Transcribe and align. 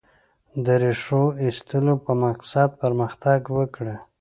د 0.65 0.67
ریښو 0.81 1.23
ایستلو 1.43 1.93
په 2.05 2.11
مقصد 2.23 2.69
پرمختګ 2.81 3.39
وکړي. 3.57 3.95